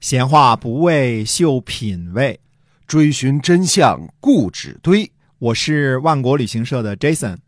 [0.00, 2.38] 闲话不为秀品味，
[2.86, 5.10] 追寻真相固执堆。
[5.40, 7.38] 我是万国旅行社的 Jason，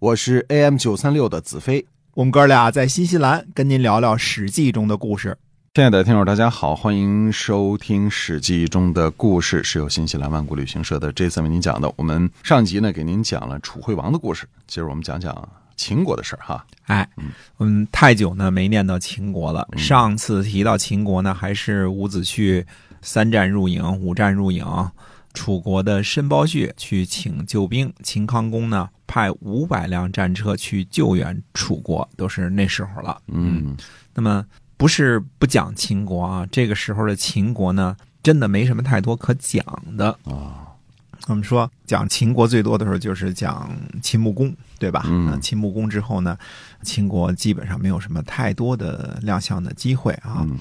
[0.00, 1.86] 我是 AM 九三六的子飞。
[2.14, 5.38] 我们哥俩在新西兰跟您聊聊《史记》中的故事。
[5.74, 11.92] 亲爱的听友，大家好，欢迎收听《史记》中的故事，是由新西兰万国旅行社的 Jason 为您讲的。
[11.94, 15.32] 我们上集呢，给您讲了楚惠王的故事，今儿我们讲讲
[15.80, 16.66] 秦国的事儿哈。
[16.88, 17.08] 哎，
[17.56, 19.66] 我们太久呢没念到秦国了。
[19.78, 22.62] 上次提到秦国呢，还是伍子胥
[23.00, 24.62] 三战入营，五战入营，
[25.32, 33.18] 楚国的申包胥去请救兵，秦康公呢派五百辆战车去救援楚国，都是那时候了。
[33.28, 33.74] 嗯，
[34.12, 34.44] 那么
[34.76, 39.64] 不是不讲秦国啊，这个时候的秦国呢，真的没什么太多可讲
[39.96, 40.10] 的。
[40.24, 40.69] 啊，
[41.30, 43.70] 我们说讲秦国最多的时候就是讲
[44.02, 45.04] 秦穆公，对吧？
[45.06, 46.36] 嗯秦穆公之后呢，
[46.82, 50.38] 秦国基本上没有什么太多的亮相的机会啊。
[50.42, 50.58] 嗯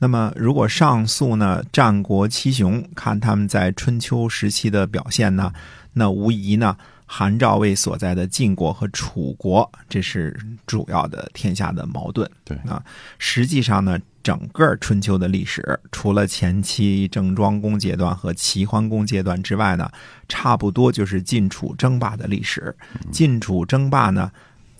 [0.00, 5.52] 那么如果上溯呢，战国七雄，看他们在春秋时期的表现呢，
[5.94, 6.76] 那无疑呢，
[7.10, 12.30] 韩赵魏所在的晋国和楚国，这是主要的天下的矛盾。
[12.44, 12.82] 对啊，
[13.18, 19.90] 实际上呢，整个春秋的历史，除了前期郑庄公阶段和齐桓公阶段之外呢，
[20.28, 22.76] 差不多就是晋楚争霸的历史。
[23.10, 24.30] 晋楚争霸呢，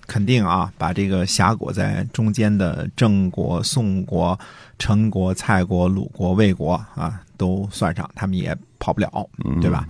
[0.05, 4.39] 肯定啊，把这个峡谷在中间的郑国、宋国、
[4.77, 9.87] 陈国、蔡国、鲁国、魏国啊，都算上，他们也跑不了，嗯对吧？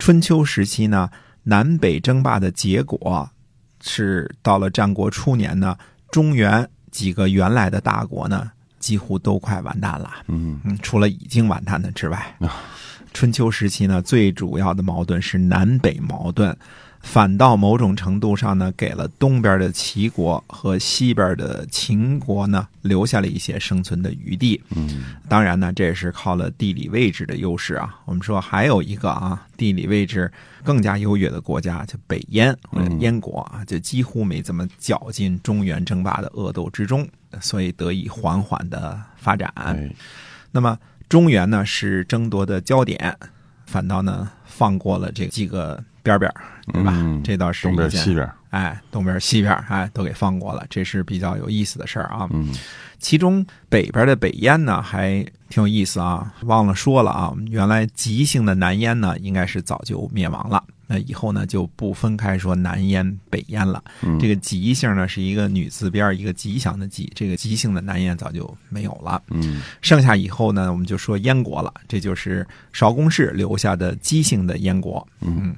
[0.00, 1.08] 春秋时期呢，
[1.48, 3.30] 南北争霸的结果
[3.80, 5.78] 是到了战国初年呢，
[6.10, 10.10] 中原几个原来的大国呢，几乎都快完蛋了。
[10.26, 12.50] 嗯嗯，除了已经完蛋的之外啊，
[13.14, 16.56] 春秋时期呢，最主要的矛盾是南北矛盾，
[17.06, 24.60] 反倒某种程度上呢，给了东边的齐国和西边的秦国呢，留下了一些生存的余地。
[24.70, 27.96] 嗯当然呢，这也是靠了地理位置的优势啊。
[28.06, 30.30] 我们说还有一个啊，地理位置
[30.64, 37.08] 更加优越的国家，就北燕或者燕国啊，就几乎没怎么搅进中原争霸的恶斗之中，
[37.40, 39.50] 所以得以缓缓的发展。
[39.54, 39.88] 哎
[40.50, 40.76] 那么
[41.08, 43.16] 中原呢是争夺的焦点，
[43.64, 46.32] 反倒呢放过了这几个边边，
[46.72, 46.92] 对吧？
[46.94, 52.28] 嗯这倒是东边西边，哎，东边西边哎都给放过了，这是比较有意思的事儿啊。
[52.32, 52.48] 嗯
[52.98, 60.64] 其中北边的北燕呢，还挺有意思啊，忘了说了啊，原来吉姓的南燕呢，应该是早就灭亡了。
[60.88, 63.84] 那以后呢，就不分开说南燕、北燕了。
[64.02, 69.20] 嗯这个吉姓呢，是一个女字边一个吉祥的吉，这个吉姓的南燕早就没有了。
[69.28, 75.06] 嗯剩下以后呢，我们就说燕国了，这就是邵公氏留下的姬姓的燕国。
[75.20, 75.54] 嗯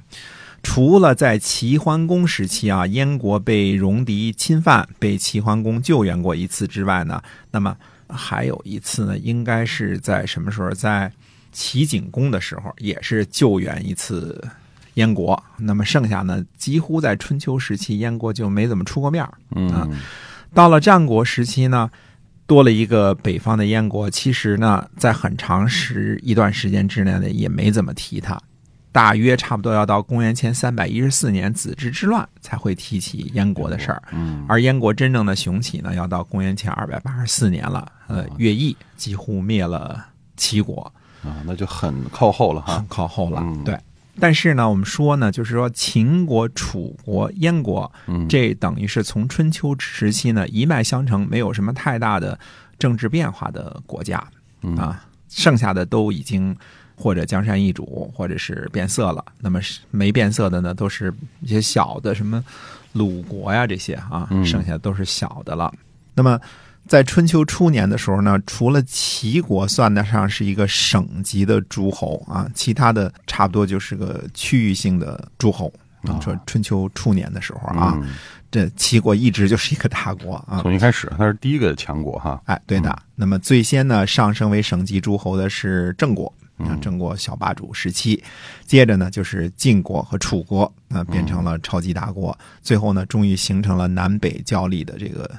[0.71, 7.19] 除了在齐桓公时期啊，燕国被戎狄侵犯，被齐桓公救援过一次之外呢，
[7.49, 7.75] 那么
[8.07, 10.69] 还有一次呢，应该是在什么时候？
[10.69, 11.11] 在
[11.51, 14.47] 齐景公的时候，也是救援一次
[14.93, 15.43] 燕国。
[15.57, 19.91] 那么剩下呢，几乎在春秋时期，燕国就没怎么出过面儿嗯
[20.53, 21.89] 到了战国时期呢，
[22.45, 24.07] 多了一个北方的燕国。
[24.07, 28.39] 其实呢，在很长时一段时间之内呢，也没怎么提它。
[28.99, 37.89] 大约差不多要到公元前三百一十四年子之之乱才会提起燕国的事儿，嗯而燕国真正的雄起呢，要到公元前二百八十四年了。
[38.07, 40.05] 呃，乐毅几乎灭了
[40.35, 40.91] 齐国，
[41.23, 42.87] 啊，那就很靠后了哈很。
[42.89, 43.39] 靠后了。
[43.41, 43.79] 嗯对，
[44.19, 52.37] 但是呢，我们说呢，就是说秦国、楚国、燕国，嗯这等于是从春秋时期呢一脉相承，没有什么太大的
[52.77, 54.21] 政治变化的国家
[54.63, 56.53] 嗯啊，剩下的都已经
[56.99, 59.23] 或者江山易主，或者是变色了。
[59.39, 62.43] 那么是没变色的呢，都是一些小的什么
[62.91, 65.73] 鲁国呀这些啊，嗯剩下的都是小的了。
[66.13, 66.39] 那么
[66.87, 75.71] 在春秋初年的时候呢，除了齐国算得上是一个省级的诸侯啊，其他的差不多就是个区域性的诸侯。
[76.03, 78.09] 啊说春秋初年的时候啊，嗯
[78.49, 80.59] 这齐国一直就是一个大国啊。
[80.61, 82.41] 从一开始它是第一个强国哈。
[82.45, 82.97] 哎，对的。
[83.15, 88.23] 那么最先呢，上升为省级诸侯的是郑国，啊嗯，郑国小霸主时期。
[88.65, 92.37] 接着呢，就是晋国和楚国，那变成了超级大国。
[92.61, 95.29] 最后呢，终于形成了南北交力的这个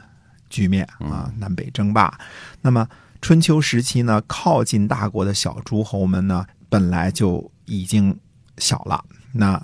[0.48, 2.12] 局面啊，南北争霸。
[2.60, 2.88] 那么
[3.20, 8.18] 春秋时期呢，靠近大国的小诸侯们呢，本来就已经
[8.58, 9.62] 小了，那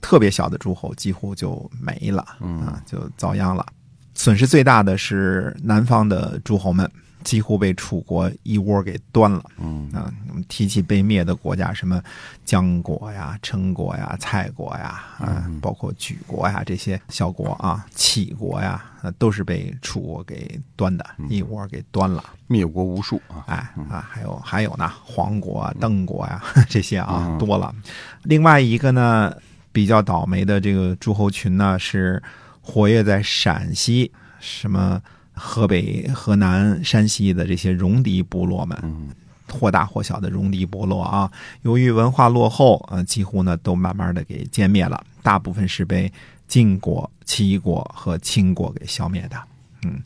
[0.00, 3.66] 特别小的诸侯几乎就没了，啊，就遭殃了。
[4.14, 6.90] 损失最大的是南方的诸侯们，
[7.28, 9.44] 几乎被楚国一窝给端了。
[9.58, 12.02] 嗯啊，我们提起被灭的国家，什么
[12.42, 22.24] 姜国呀、陈国呀、蔡国呀，啊，包括莒国呀这些小国啊，杞国呀，啊，都是被楚国给端的，一窝给端了。
[22.46, 23.56] 灭国无数啊，哎
[23.90, 27.74] 啊，还有还有呢，黄国啊、邓国呀 这些啊多了。
[28.22, 29.36] 另外一个呢，
[29.70, 32.22] 比较倒霉的这个诸侯群呢，是
[32.62, 34.10] 活跃在陕西、
[34.40, 34.98] 什么
[35.38, 38.76] 河北、河南、山西的这些戎狄部落们。
[38.82, 39.08] 嗯
[39.50, 41.32] 或大或小的戎狄部落啊，
[41.62, 46.12] 由于文化落后，呃，几乎呢都慢慢的给歼灭了，大部分是被
[46.46, 49.38] 晋国、齐国和秦国给消灭的。
[49.84, 50.02] 嗯，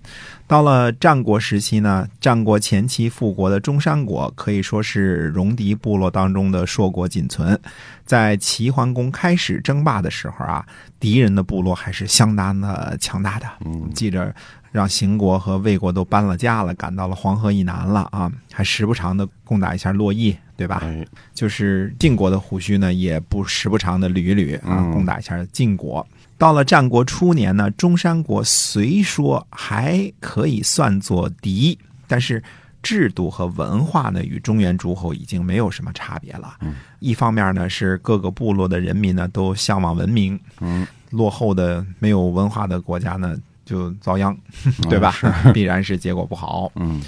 [0.47, 7.61] 到了战国时期呢，战国前期复国的中山国可以说是戎狄部落当中的硕果仅存。
[8.07, 10.65] 在齐桓公开始争霸的时候啊，
[11.01, 13.49] 敌人的部落还是相当的强大的。
[13.65, 14.33] 嗯记着
[14.73, 20.81] 让邢国和魏国都搬了家了，赶到了黄河以南了啊，还时不常的攻打一下洛邑，对吧？
[20.83, 26.05] 哎，就是晋国的胡须呢，也不时不常的捋一捋啊，嗯攻打一下晋国。
[26.39, 31.79] 到了战国初年呢，中山国虽说还可以算作敌，
[32.09, 32.43] 但是
[32.83, 36.57] 制度和文化呢，与中原诸侯已经没有什么差别了。
[36.63, 43.37] 嗯一方面呢，是各个部落的人民呢都向往文明，嗯，落后的没有文化的国家呢
[43.73, 44.37] 就遭殃，
[44.91, 45.15] 对吧？
[45.55, 46.71] 必然是结果不好。
[46.77, 47.01] 嗯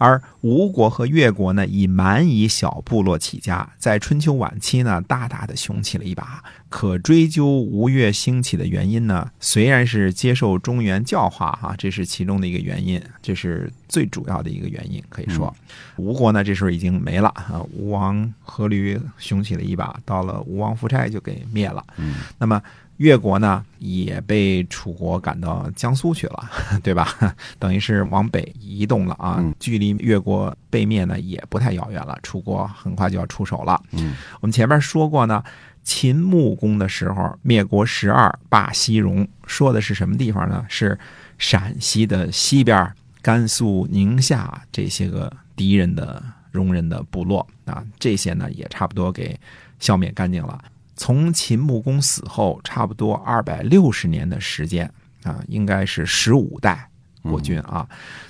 [0.00, 6.40] 而吴国和越国呢，以蛮夷小部落起家，在春秋晚期呢，大大的雄起了一把。
[6.68, 15.02] 可追究吴越兴起的原因呢，虽然是接受中原教化哈、这是其中的一个原因，这是最主要的一个原因。
[15.08, 15.52] 可以说，
[15.96, 21.84] 吴国呢这时候已经没了啊，吴王阖闾雄起了一把，到了吴王夫差就给灭了。
[21.96, 22.62] 嗯那么
[22.98, 26.50] 越国呢，也被楚国赶到江苏去了，
[26.82, 27.08] 对吧？
[27.58, 32.18] 等于是往北移动了啊嗯，距离越国被灭呢也不太遥远了。
[32.22, 33.80] 楚国很快就要出手了。
[33.92, 35.42] 嗯我们前面说过呢，
[35.82, 40.66] 秦穆公的时候灭国十二，霸西戎，说的是什么地方呢？
[40.68, 40.98] 是
[41.38, 42.92] 陕西的西边，
[43.22, 49.38] 甘肃、宁夏这些个敌人的戎人的部落啊，这些呢也差不多给
[49.78, 50.60] 消灭干净了。
[50.98, 54.92] 从秦穆公死后，差不多二百六十年的时间
[55.22, 56.90] 啊，应该是十五代
[57.22, 57.88] 国君啊。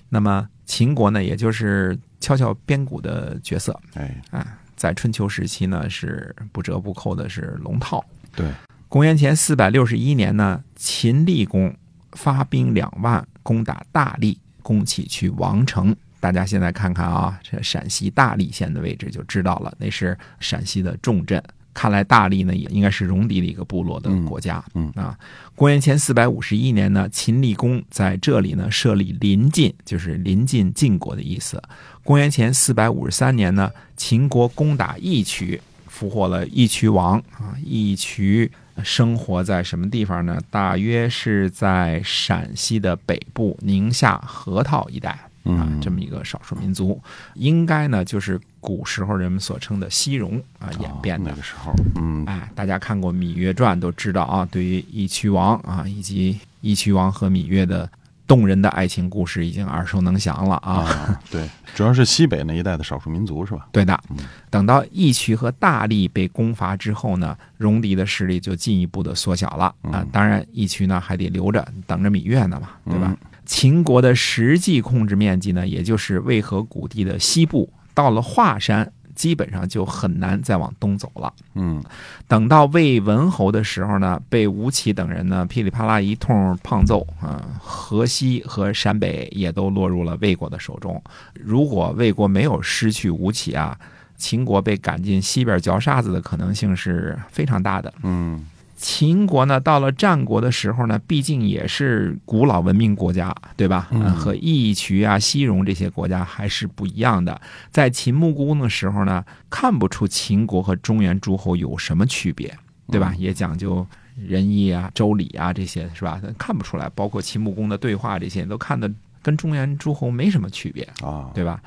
[0.08, 8.04] 那么秦国呢，也就是敲敲边鼓的角色哎，啊，在春秋时期呢是不折不扣的是龙套。
[8.36, 8.52] 对，
[8.86, 11.74] 公元前四百六十一年呢，秦厉公
[12.12, 15.96] 发兵两万攻打大荔，攻起去王城。
[16.20, 21.42] 大家现在看看啊，这陕西大荔县的位置就知道了，那是陕西的重镇。
[21.78, 24.60] 看来大荔呢也应该是戎狄的一个部落的国家。
[24.74, 25.16] 嗯啊，
[25.54, 31.62] 公元前四百五十一年呢，秦厉公在这里呢设立临晋，就是临近晋国的意思。
[32.02, 37.54] 公元前四百五十三年呢，秦国攻打义渠，俘获了义渠王啊。
[37.64, 38.50] 义渠
[38.82, 40.40] 生活在什么地方呢？
[40.50, 47.00] 大约是在陕西的北部宁夏河套一带啊嗯，这么一个少数民族，
[47.34, 51.36] 应该呢就是古时候人们所称的西戎啊演变的哦那。
[51.36, 57.88] 个时候，嗯哎，大家看过《芈月传》都知道啊，对于义渠王啊，以及义渠王和芈月的
[58.26, 60.82] 动人的爱情故事已经耳熟能详了啊。
[60.82, 63.68] 啊， 对，主要是西北那一带的少数民族是吧？
[63.72, 64.18] 对的嗯，
[64.50, 70.08] 等到义渠和大荔被攻伐之后呢，戎狄的势力就进一步的缩小了啊嗯。
[70.12, 73.27] 当然，义渠呢还得留着，等着芈月呢嘛，对吧嗯？
[73.48, 81.32] 秦国的实际控制面积呢，也就是渭河谷地的西部，到了华山，基本上就很难再往东走了。
[81.54, 81.82] 嗯
[82.28, 91.02] 等到魏文侯的时候呢，被吴起等人呢噼里啪啦一通胖揍啊，河西和陕北也都落入了魏国的手中。
[91.32, 93.76] 如果魏国没有失去吴起啊，
[94.18, 97.92] 秦国被赶进西边嚼沙子的可能性是非常大的。
[98.02, 98.46] 嗯
[98.80, 103.88] 秦国呢，到了战国的时候呢，毕竟也是古老文明国家，对吧？
[103.90, 107.38] 嗯呃和义渠啊、西戎这些国家还是不一样的。
[107.72, 112.56] 在秦穆公的时候呢，看不出秦国和中原诸侯有什么区别，
[112.86, 113.12] 对吧？
[113.18, 113.84] 也讲究
[114.16, 116.22] 仁义啊、周礼啊这些，是吧？
[116.38, 116.88] 看不出来。
[116.94, 118.88] 包括秦穆公的对话这些，都看的
[119.22, 120.82] 跟中原诸侯没什么区别。
[121.02, 121.60] 啊，对吧？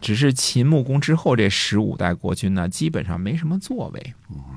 [0.00, 4.14] 只是秦穆公之后这十五代国君呢，基本上没什么作为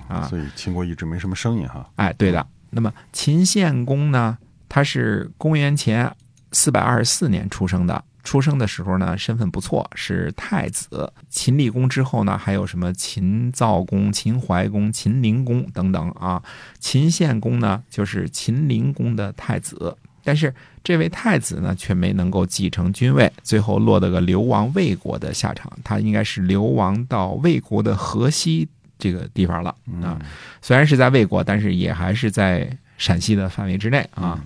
[0.08, 0.24] 啊。
[0.24, 1.90] 所以秦国一直没什么声音哈。
[1.96, 2.46] 哎，对的。
[2.70, 4.38] 那么秦献公呢，
[4.68, 6.14] 他是公元前
[6.52, 8.04] 四百二十四年出生的。
[8.24, 11.14] 出生的时候呢，身份不错，是太子。
[11.30, 16.44] 秦厉公之后呢，还有什么秦悼公、秦怀公、秦灵公等等啊。
[16.78, 19.96] 秦献公呢，就是秦灵公的太子。
[20.28, 20.54] 但是
[20.84, 25.72] 这位太子呢，却没能够继承君位，最后落得个流亡魏国的下场。
[25.86, 28.68] 他应该是流亡到魏国的河西
[29.00, 30.20] 这个地方了啊。
[30.62, 34.38] 虽然是在魏国，但是也还是在陕西的范围之内啊。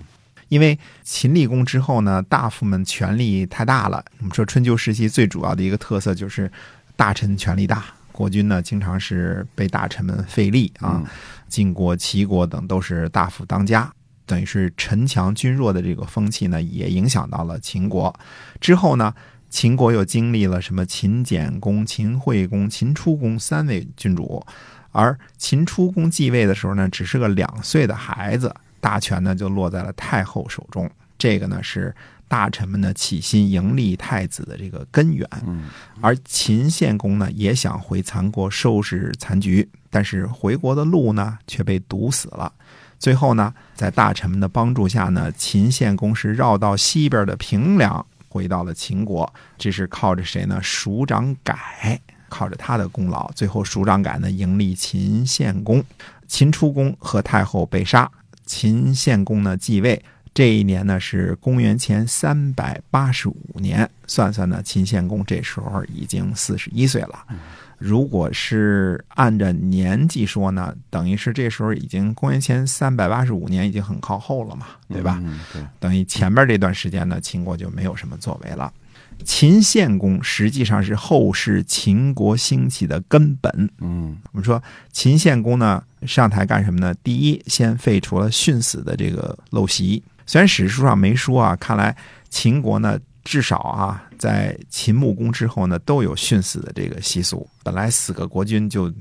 [0.50, 4.04] 因为秦立公之后呢，大夫们权力太大了。
[4.20, 6.48] 我们说春秋时期最主要的一个特色就是
[6.94, 11.02] 大臣权力大，国君呢经常是被大臣们废立啊。
[11.48, 13.92] 晋国、齐国等都是大夫当家。
[14.32, 18.18] 等于是臣强君弱的这个风气呢，也影响到了秦国。
[18.62, 19.14] 之后呢，
[19.50, 24.42] 秦国又经历了什么秦简公、秦惠公、秦出公三位君主，
[24.90, 30.90] 而秦出公继位的时候呢，只是个两岁的孩子，大权呢就落在了太后手中。
[31.18, 31.94] 这个呢是
[32.26, 35.28] 大臣们呢起心迎立太子的这个根源。
[36.00, 42.50] 而秦献公呢也想回残国收拾残局，但是回国的路呢却被堵死了。
[43.02, 49.30] 最后呢，在大臣们的帮助下呢，秦献公是绕到西边的平凉，回到了秦国。
[49.58, 50.60] 这是靠着谁呢？
[50.62, 53.28] 署长改，靠着他的功劳。
[53.32, 55.82] 最后，署长改呢，迎立秦献公。
[56.28, 58.08] 秦出公和太后被杀，
[58.46, 60.00] 秦献公呢继位。
[60.32, 67.26] 这一年呢是公元前三百八十五年，算算呢，秦献公这时候已经四十一岁了。
[67.84, 75.20] 如果是按照年纪说呢，等于是这时候已经公元前三百八十五年，已经很靠后了嘛，对吧？
[75.52, 78.72] 对，等于前面这段时间呢，秦国就没有什么作为了。
[79.24, 83.68] 秦献公实际上是后世秦国兴起的根本。
[83.80, 84.62] 嗯，我们说
[84.92, 86.94] 秦献公呢上台干什么呢？
[87.02, 90.00] 第一，先废除了殉死的这个陋习。
[90.24, 91.96] 虽然史书上没说啊，看来
[92.30, 92.96] 秦国呢。
[93.24, 97.48] 至少啊，在秦穆公之后呢，都有殉死的这个习俗。
[97.62, 98.92] 本来死个国君就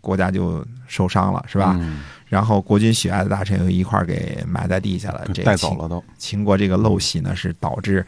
[0.00, 1.78] 国家就受伤了，是吧？
[2.26, 6.02] 然后国君喜爱的大臣又一块儿给埋在地下了，这带走了都。
[6.18, 8.06] 秦国这个陋习呢，是导致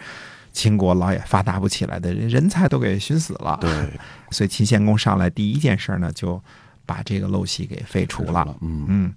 [0.52, 3.58] 秦国老也发达不起来的，人才都给熏死了。
[3.60, 3.70] 对，
[4.30, 6.40] 所以秦献公上来第一件事呢，就
[6.84, 8.46] 把这个陋习给废除了。
[8.60, 9.14] 嗯嗯，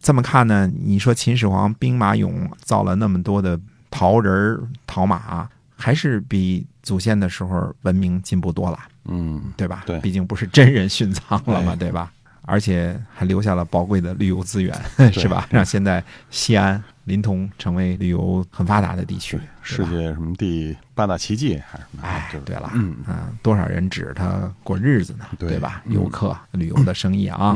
[0.00, 3.60] 这么看呢，你说秦始皇兵马俑造了那么多的
[3.90, 5.48] 陶人陶马。
[5.80, 9.84] 还是比祖先的时候文明进步多了，嗯，对吧？
[9.86, 12.12] 对，毕竟不是真人殉葬了嘛，对吧？
[12.42, 14.74] 而且还留下了宝贵的旅游资源，
[15.12, 15.46] 是吧？
[15.50, 22.02] 让现在西安、临潼成为旅游很发达的地区，世界什么第八大奇迹还是什么？
[22.02, 22.96] 哎，对了，嗯
[23.42, 25.26] 多少人指着它过日子呢？
[25.38, 25.82] 对吧？
[25.88, 27.54] 游客、旅游的生意啊，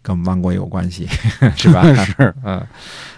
[0.00, 1.08] 跟我们万国有关系，
[1.56, 1.82] 是吧？
[2.04, 2.64] 是，嗯，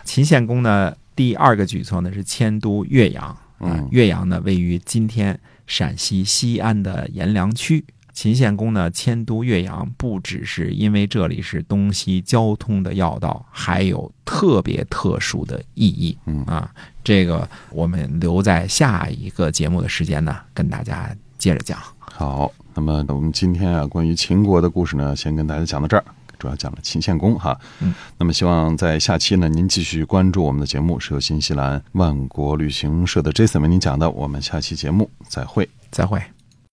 [0.02, 3.36] 秦献公呢，第二个举措呢是迁都岳阳。
[3.60, 7.84] 嗯，岳阳呢，位于今天陕西西安的阎良区。
[8.12, 16.16] 秦献公呢迁都岳阳，不只是因为这里是东西交通的要道，还有特别特殊的意义。
[16.24, 16.70] 嗯啊，
[17.04, 21.78] 这个我们留在下一个节目的时间呢，跟大家接着讲。
[21.98, 26.04] 好，那么我们今天啊，关于秦国的故事呢，先跟大家讲到这儿。
[26.38, 34.10] 主要讲了秦献公哈，嗯，那么希望在下期呢，您继续关注我们的节目，是由新西兰万国旅行社的 Jason 为您讲的。
[34.10, 36.35] 我们下期节目再会，再会。